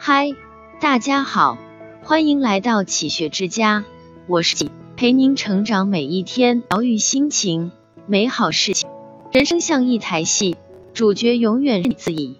[0.00, 0.30] 嗨，
[0.80, 1.58] 大家好，
[2.04, 3.84] 欢迎来到启学之家，
[4.28, 7.72] 我是启，陪您成长每一天，疗愈心情，
[8.06, 8.88] 美好事情。
[9.32, 10.56] 人生像一台戏，
[10.94, 12.38] 主角永远是你自己。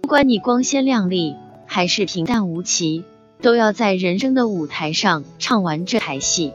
[0.00, 1.36] 不管你光鲜亮丽
[1.66, 3.04] 还是平淡无奇，
[3.42, 6.54] 都要在人生的舞台上唱完这台戏，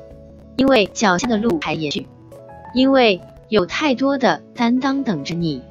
[0.58, 2.08] 因为脚下的路还延续，
[2.74, 5.62] 因为有太多的担当等着你。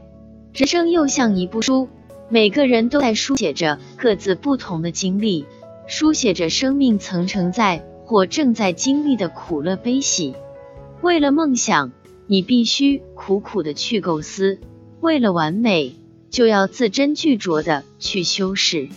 [0.54, 1.88] 人生又像一部书。
[2.30, 5.46] 每个人都在书写着各自不同的经历，
[5.86, 10.34] 书写着生命曾承载或正在经历的苦乐悲喜。
[11.00, 11.90] 为了梦想，
[12.26, 14.58] 你必须苦苦的去构思；
[15.00, 15.94] 为了完美，
[16.28, 18.90] 就要字斟句酌的去修饰。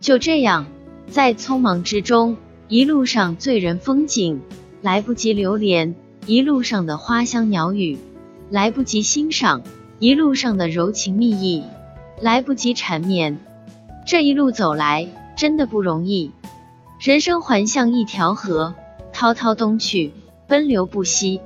[0.00, 0.66] 就这样，
[1.06, 4.40] 在匆忙之中，一路上醉人风景
[4.82, 5.94] 来不及留恋，
[6.26, 7.98] 一路上的花香鸟语
[8.50, 9.62] 来不及欣赏，
[10.00, 11.62] 一路上的柔情蜜意。
[12.20, 13.38] 来不及缠绵，
[14.06, 16.30] 这一路走来真的不容易。
[17.00, 18.74] 人生环像一条河，
[19.12, 20.12] 滔滔东去，
[20.46, 21.40] 奔流不息。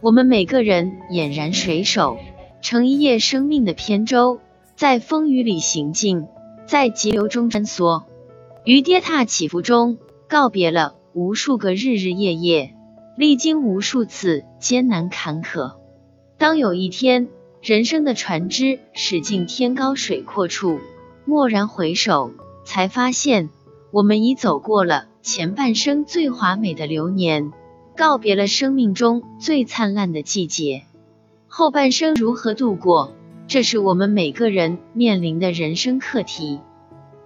[0.00, 2.18] 我们每个人俨然水手，
[2.62, 4.40] 乘一叶生命的扁舟，
[4.76, 6.26] 在风雨里行进，
[6.66, 8.04] 在急流中穿梭，
[8.64, 9.98] 于跌踏起伏中
[10.28, 12.74] 告别了无数个日日夜夜，
[13.16, 15.74] 历经无数次艰难坎坷。
[16.38, 17.28] 当有一天，
[17.60, 20.78] 人生的船只驶进天高水阔处，
[21.26, 22.32] 蓦然回首，
[22.64, 23.50] 才发现
[23.90, 27.52] 我们已走过了前半生最华美的流年，
[27.96, 30.84] 告别了生命中最灿烂的季节。
[31.48, 33.12] 后半生如何度过，
[33.48, 36.60] 这是我们每个人面临的人生课题。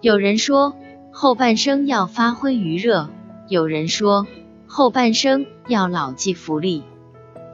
[0.00, 0.74] 有人说
[1.12, 3.10] 后半生要发挥余热，
[3.48, 4.26] 有人说
[4.66, 6.82] 后半生要牢记福利。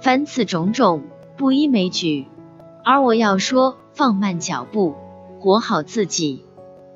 [0.00, 1.02] 凡此种种，
[1.36, 2.26] 不一枚举。
[2.90, 4.94] 而我要说，放慢脚步，
[5.40, 6.42] 活好自己，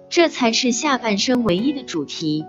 [0.09, 2.47] 这才是下半生唯一的主题。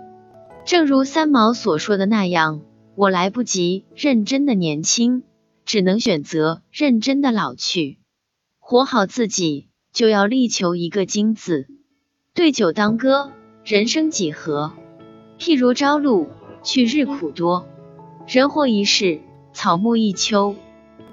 [0.64, 2.62] 正如三毛所说的那样，
[2.94, 5.24] 我来不及认真的年轻，
[5.66, 7.98] 只能选择认真的老去。
[8.60, 11.66] 活好自己，就要力求一个“精”字。
[12.32, 13.30] 对酒当歌，
[13.62, 14.72] 人生几何？
[15.38, 16.28] 譬如朝露，
[16.62, 17.66] 去日苦多。
[18.26, 19.20] 人活一世，
[19.52, 20.56] 草木一秋。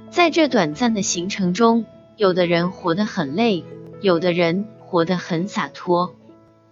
[0.10, 1.84] 在这短暂的行程中。
[2.18, 3.64] 有的人活得很累，
[4.02, 6.14] 有的人活得很洒脱。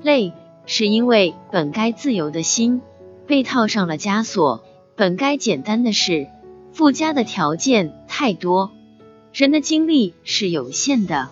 [0.01, 0.33] 累
[0.65, 2.81] 是因为本该自由的心
[3.25, 4.63] 被套上了枷锁，
[4.95, 6.27] 本该简单的事
[6.71, 8.71] 附加的条件太多。
[9.33, 11.29] 人的精力是有限的，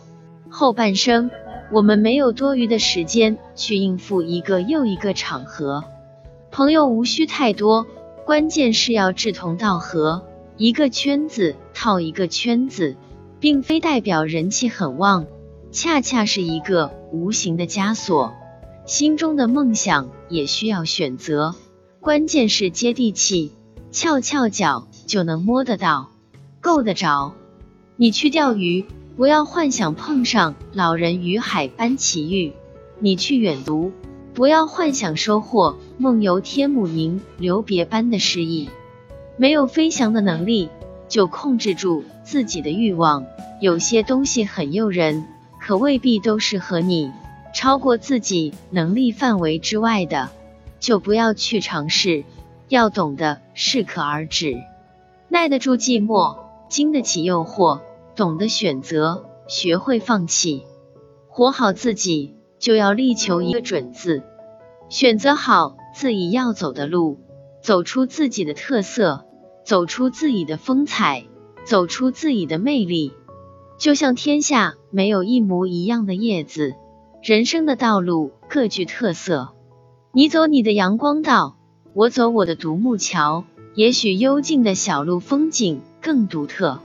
[0.50, 1.32] 后半生
[1.72, 5.84] 我们没有多余的时间去应付一个又一个场合。
[6.52, 7.86] 朋友无需太多，
[8.26, 10.24] 关键是要志同道合。
[10.58, 12.96] 一个圈子套一个圈子。
[13.40, 15.26] 并非代表人气很旺，
[15.72, 18.34] 恰恰是一个无形的枷锁。
[18.86, 21.56] 心中的梦想也需要选择，
[22.00, 23.52] 关键是接地气，
[23.92, 26.10] 翘翘脚就能摸得到，
[26.62, 27.34] 够得着。
[27.98, 28.86] 你去钓鱼，
[29.18, 32.54] 不要幻想碰上老人与海般奇遇；
[33.00, 33.92] 你去远读，
[34.34, 38.70] 不要幻想收获梦游天姥吟留别般的诗意。
[39.36, 40.70] 没有飞翔的能力。
[41.08, 43.26] 就控制住自己的欲望，
[43.62, 45.26] 有些东西很诱人，
[45.62, 47.12] 可未必都适合你。
[47.54, 50.30] 超过自己能力范围之外的，
[50.80, 52.24] 就不要去尝试。
[52.70, 54.58] 要懂得适可而止，
[55.30, 57.80] 耐得住寂寞，经得起诱惑，
[58.14, 60.64] 懂得选择，学会放弃，
[61.30, 64.22] 活好自己，就要力求一个准字。
[64.90, 67.20] 选择好自己要走的路，
[67.62, 69.27] 走出自己的特色。
[69.68, 71.26] 走出自己的风采，
[71.66, 73.12] 走出自己的魅力，
[73.78, 76.76] 就像天下没有一模一样的叶子，
[77.22, 79.50] 人生的道路各具特色。
[80.14, 81.58] 你走你的阳光道，
[81.94, 83.44] 我走我的独木桥。
[83.76, 86.80] 也许幽静的小路风景更独特。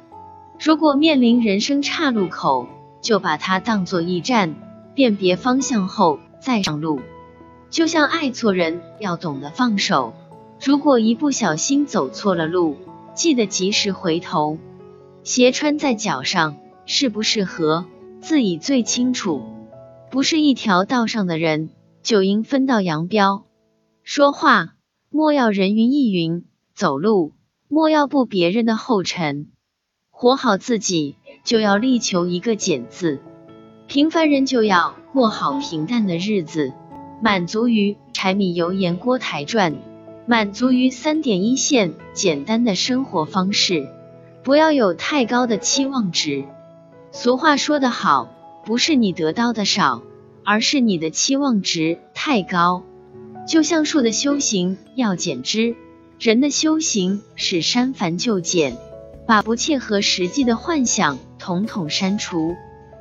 [0.59, 2.66] 如果面临人生岔路口，
[3.00, 4.56] 就把它当作驿站，
[4.97, 7.00] 辨别方向后再上路。
[7.70, 10.14] 就像爱错人，要懂得放手。
[10.64, 12.76] 如果一不小心走错了路，
[13.14, 14.59] 记得及时回头。
[15.25, 16.56] 鞋穿在脚上，
[16.87, 17.87] 适不适合
[18.20, 19.43] 自己最清楚。
[20.09, 21.70] 不是一条道上的人，
[22.05, 23.43] 就应分道扬镳。
[24.05, 24.75] 说话
[25.11, 26.44] 莫要人云亦云，
[26.76, 27.32] 走路
[27.67, 29.49] 莫要步别人的后尘。
[30.11, 33.19] 活好自己，就要力求一个简字。
[33.88, 36.73] 平凡人就要过好平淡的日子，
[37.20, 39.75] 满足于柴米油盐锅台转。
[40.32, 43.87] 满足于三点一线简单的生活方式，
[44.43, 46.44] 不要有太高的期望值。
[47.11, 48.32] 俗话说得好，
[48.64, 50.00] 不是你得到的少，
[50.43, 52.82] 而是你的期望值太高。
[53.46, 55.76] 就像树的修行要剪枝，
[56.19, 58.79] 人的修行是删繁就简，
[59.26, 62.55] 把不切合实际的幻想统统删除，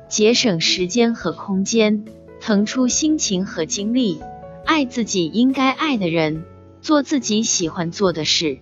[0.06, 2.04] 节省时间和空间，
[2.42, 4.20] 腾出心情和精力，
[4.66, 6.44] 爱自己应该爱的人，
[6.82, 8.58] 做自己喜欢做的事，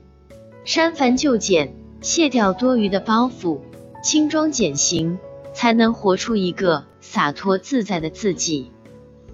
[0.64, 3.58] 删繁就简，卸掉多余的包袱，
[4.04, 5.18] 轻装简行，
[5.52, 8.70] 才能活出一个洒脱自在的自己。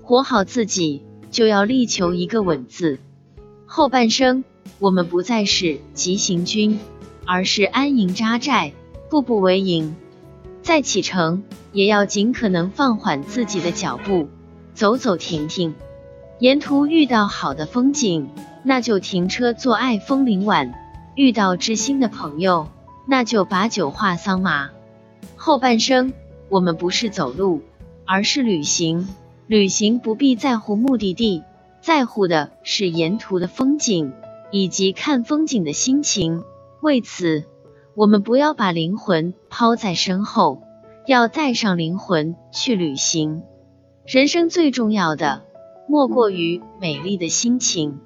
[0.03, 1.03] 活好自己。
[1.29, 2.99] 就要力求一个稳字。
[3.67, 4.45] 后半生，
[4.79, 6.79] 我们不再是急行军，
[7.27, 8.73] 而是安营扎寨，
[9.11, 9.97] 步步为营。
[10.63, 11.43] 再启程，
[11.73, 14.29] 也要尽可能放缓自己的脚步，
[14.73, 15.75] 走走停停。
[16.39, 18.29] 沿途遇到好的风景，
[18.63, 20.75] 那就停车做爱枫林晚；
[21.15, 22.69] 遇到知心的朋友，
[23.07, 24.69] 那就把酒话桑麻。
[25.35, 26.13] 后半生，
[26.51, 27.63] 我们不是走路，
[28.05, 29.09] 而是旅行。
[29.47, 31.43] 旅行不必在乎目的地，
[31.81, 34.13] 在乎的是沿途的风景
[34.51, 36.43] 以及看风景的心情。
[36.83, 37.45] 为此，
[37.95, 40.61] 我们不要把灵魂抛在身后，
[41.07, 43.43] 要带上灵魂去旅行。
[44.05, 45.45] 人生最重要的，
[45.89, 48.01] 莫过于美丽的心情。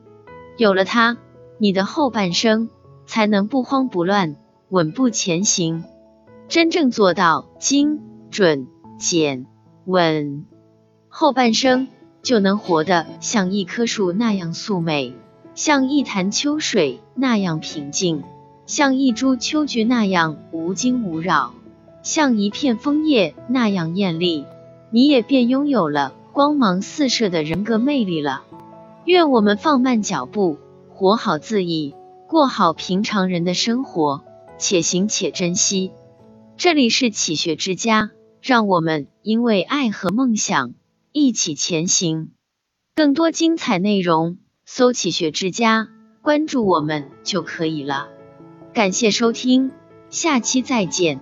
[0.56, 1.16] 有了它，
[1.58, 2.68] 你的后半生
[3.06, 4.36] 才能不慌不乱，
[4.68, 5.84] 稳步前行，
[6.48, 8.00] 真正做到精
[8.30, 8.66] 准
[8.98, 9.46] 简
[9.86, 10.44] 稳。
[11.08, 11.88] 后半生
[12.22, 15.14] 就能活得像一棵树那样素美，
[15.54, 18.22] 像一潭秋水那样平静，
[18.66, 21.54] 像一株秋菊那样无惊无扰，
[22.02, 24.44] 像一片枫叶那样艳丽，
[24.90, 28.44] 你也便拥有了光芒四射的人格魅力了。
[29.04, 30.56] 愿我们放慢脚步，
[30.88, 31.94] 活好自己，
[32.26, 34.24] 过好平常人的生活，
[34.56, 35.92] 且行且珍惜。
[36.56, 38.10] 这里是启学之家，
[38.40, 40.72] 让我们因为爱和梦想。
[41.12, 42.30] 一起前行，
[42.94, 45.88] 更多精彩内容，搜“启学之家”，
[46.24, 48.08] 关注我们就可以了。
[48.72, 49.72] 感谢收听，
[50.08, 51.20] 下期再见。